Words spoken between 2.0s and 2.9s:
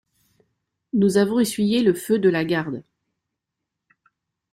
de la garde.